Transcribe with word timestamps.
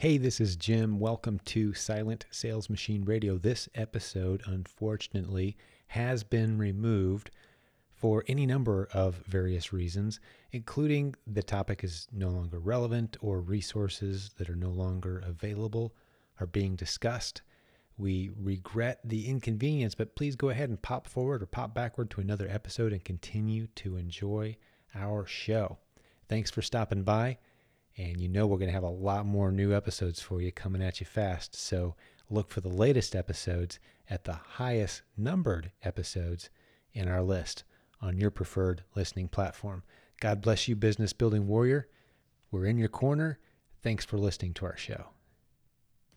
Hey, 0.00 0.16
this 0.16 0.40
is 0.40 0.54
Jim. 0.54 1.00
Welcome 1.00 1.40
to 1.46 1.74
Silent 1.74 2.26
Sales 2.30 2.70
Machine 2.70 3.04
Radio. 3.04 3.36
This 3.36 3.68
episode, 3.74 4.44
unfortunately, 4.46 5.56
has 5.88 6.22
been 6.22 6.56
removed 6.56 7.32
for 7.96 8.22
any 8.28 8.46
number 8.46 8.88
of 8.92 9.16
various 9.26 9.72
reasons, 9.72 10.20
including 10.52 11.16
the 11.26 11.42
topic 11.42 11.82
is 11.82 12.06
no 12.12 12.28
longer 12.28 12.60
relevant 12.60 13.16
or 13.20 13.40
resources 13.40 14.30
that 14.38 14.48
are 14.48 14.54
no 14.54 14.70
longer 14.70 15.20
available 15.26 15.96
are 16.38 16.46
being 16.46 16.76
discussed. 16.76 17.42
We 17.96 18.30
regret 18.40 19.00
the 19.02 19.26
inconvenience, 19.26 19.96
but 19.96 20.14
please 20.14 20.36
go 20.36 20.50
ahead 20.50 20.68
and 20.68 20.80
pop 20.80 21.08
forward 21.08 21.42
or 21.42 21.46
pop 21.46 21.74
backward 21.74 22.08
to 22.10 22.20
another 22.20 22.46
episode 22.48 22.92
and 22.92 23.04
continue 23.04 23.66
to 23.74 23.96
enjoy 23.96 24.58
our 24.94 25.26
show. 25.26 25.78
Thanks 26.28 26.52
for 26.52 26.62
stopping 26.62 27.02
by. 27.02 27.38
And 27.98 28.20
you 28.20 28.28
know 28.28 28.46
we're 28.46 28.58
going 28.58 28.68
to 28.68 28.74
have 28.74 28.84
a 28.84 28.88
lot 28.88 29.26
more 29.26 29.50
new 29.50 29.74
episodes 29.74 30.22
for 30.22 30.40
you 30.40 30.52
coming 30.52 30.82
at 30.82 31.00
you 31.00 31.06
fast. 31.06 31.56
So 31.56 31.96
look 32.30 32.50
for 32.50 32.60
the 32.60 32.68
latest 32.68 33.16
episodes 33.16 33.80
at 34.08 34.24
the 34.24 34.34
highest 34.34 35.02
numbered 35.16 35.72
episodes 35.82 36.48
in 36.94 37.08
our 37.08 37.22
list 37.22 37.64
on 38.00 38.16
your 38.16 38.30
preferred 38.30 38.84
listening 38.94 39.28
platform. 39.28 39.82
God 40.20 40.40
bless 40.40 40.68
you, 40.68 40.76
business 40.76 41.12
building 41.12 41.46
warrior. 41.46 41.88
We're 42.50 42.66
in 42.66 42.78
your 42.78 42.88
corner. 42.88 43.38
Thanks 43.82 44.04
for 44.04 44.16
listening 44.16 44.54
to 44.54 44.66
our 44.66 44.76
show. 44.76 45.17